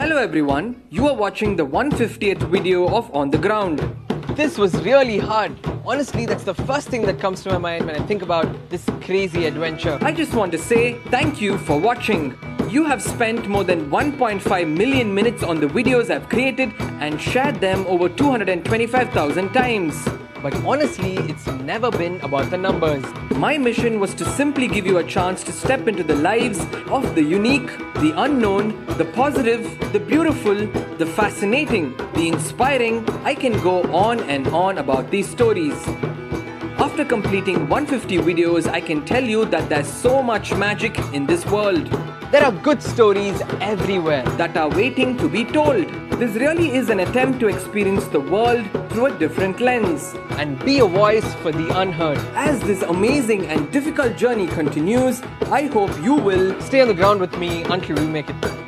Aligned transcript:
Hello 0.00 0.16
everyone, 0.16 0.82
you 0.90 1.06
are 1.06 1.14
watching 1.14 1.54
the 1.54 1.64
150th 1.64 2.50
video 2.50 2.88
of 2.88 3.14
On 3.14 3.30
the 3.30 3.38
Ground. 3.38 3.78
This 4.30 4.58
was 4.58 4.74
really 4.82 5.18
hard. 5.18 5.52
Honestly, 5.86 6.26
that's 6.26 6.42
the 6.42 6.52
first 6.52 6.88
thing 6.88 7.02
that 7.02 7.20
comes 7.20 7.44
to 7.44 7.50
my 7.50 7.58
mind 7.58 7.86
when 7.86 7.94
I 7.94 8.04
think 8.04 8.22
about 8.22 8.44
this 8.70 8.84
crazy 9.02 9.46
adventure. 9.46 9.96
I 10.02 10.10
just 10.10 10.34
want 10.34 10.50
to 10.50 10.58
say 10.58 10.98
thank 11.10 11.40
you 11.40 11.58
for 11.58 11.78
watching. 11.78 12.36
You 12.68 12.82
have 12.86 13.00
spent 13.00 13.46
more 13.46 13.62
than 13.62 13.88
1.5 13.88 14.76
million 14.76 15.14
minutes 15.14 15.44
on 15.44 15.60
the 15.60 15.68
videos 15.68 16.10
I've 16.10 16.28
created 16.28 16.72
and 16.98 17.20
shared 17.20 17.60
them 17.60 17.86
over 17.86 18.08
225,000 18.08 19.52
times. 19.52 20.08
But 20.44 20.54
honestly, 20.56 21.14
it's 21.30 21.46
never 21.46 21.90
been 21.90 22.20
about 22.20 22.50
the 22.50 22.58
numbers. 22.58 23.02
My 23.36 23.56
mission 23.56 23.98
was 23.98 24.12
to 24.16 24.26
simply 24.26 24.68
give 24.68 24.84
you 24.84 24.98
a 24.98 25.02
chance 25.02 25.42
to 25.44 25.52
step 25.52 25.88
into 25.88 26.04
the 26.04 26.16
lives 26.16 26.60
of 26.88 27.14
the 27.14 27.22
unique, 27.22 27.68
the 27.94 28.12
unknown, 28.14 28.84
the 28.98 29.06
positive, 29.06 29.64
the 29.94 30.00
beautiful, 30.00 30.66
the 30.98 31.06
fascinating, 31.06 31.96
the 32.12 32.28
inspiring. 32.28 33.08
I 33.24 33.34
can 33.34 33.58
go 33.62 33.84
on 33.90 34.20
and 34.24 34.46
on 34.48 34.76
about 34.76 35.10
these 35.10 35.26
stories. 35.26 35.82
After 36.78 37.04
completing 37.04 37.68
150 37.68 38.18
videos, 38.18 38.66
I 38.66 38.80
can 38.80 39.04
tell 39.04 39.22
you 39.22 39.44
that 39.46 39.68
there's 39.68 39.86
so 39.86 40.22
much 40.22 40.52
magic 40.54 40.98
in 41.12 41.26
this 41.26 41.46
world 41.46 41.88
There 42.32 42.44
are 42.44 42.50
good 42.50 42.82
stories 42.82 43.40
everywhere. 43.60 44.24
that 44.38 44.56
are 44.56 44.68
waiting 44.68 45.16
to 45.18 45.28
be 45.28 45.44
told. 45.44 45.86
This 46.18 46.34
really 46.34 46.74
is 46.74 46.90
an 46.90 46.98
attempt 46.98 47.38
to 47.40 47.46
experience 47.46 48.06
the 48.08 48.18
world 48.18 48.66
through 48.90 49.06
a 49.06 49.18
different 49.18 49.60
lens. 49.60 50.14
And 50.30 50.58
be 50.64 50.80
a 50.80 50.86
voice 50.86 51.32
for 51.42 51.52
the 51.52 51.78
unheard. 51.78 52.18
As 52.34 52.60
this 52.62 52.82
amazing 52.82 53.46
and 53.46 53.70
difficult 53.70 54.16
journey 54.16 54.48
continues, 54.48 55.22
I 55.52 55.66
hope 55.66 55.92
you 56.02 56.14
will 56.14 56.60
Stay 56.60 56.80
on 56.80 56.88
the 56.88 56.94
ground 56.94 57.20
with 57.20 57.38
me 57.38 57.62
until 57.62 57.96
we 57.96 58.06
make 58.08 58.28
it. 58.28 58.63